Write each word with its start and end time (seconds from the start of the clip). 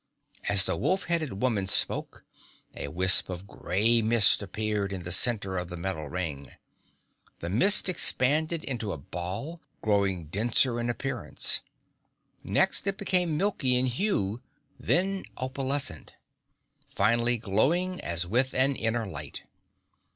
As 0.49 0.63
the 0.63 0.75
wolf 0.75 1.03
headed 1.03 1.43
woman 1.43 1.67
spoke, 1.67 2.25
a 2.75 2.87
wisp 2.87 3.29
of 3.29 3.45
grey 3.45 4.01
mist 4.01 4.41
appeared 4.41 4.91
in 4.91 5.03
the 5.03 5.11
center 5.11 5.57
of 5.57 5.67
the 5.67 5.77
metal 5.77 6.09
ring. 6.09 6.53
The 7.37 7.51
mist 7.51 7.87
expanded 7.87 8.63
into 8.63 8.93
a 8.93 8.97
ball, 8.97 9.61
growing 9.83 10.25
denser 10.25 10.79
in 10.79 10.89
appearance. 10.89 11.61
Next 12.43 12.87
it 12.87 12.97
became 12.97 13.37
milky 13.37 13.75
in 13.75 13.85
hue, 13.85 14.41
then 14.79 15.23
opalescent, 15.37 16.13
finally 16.89 17.37
glowing 17.37 18.01
as 18.03 18.25
with 18.25 18.55
an 18.55 18.75
inner 18.77 19.05
light. 19.05 19.43